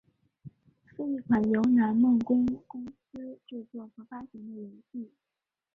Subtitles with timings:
[0.83, 5.11] 是一款由南梦宫公司制作和发行的游戏。